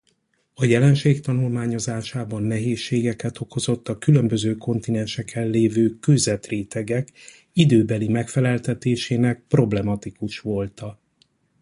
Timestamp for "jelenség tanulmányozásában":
0.65-2.43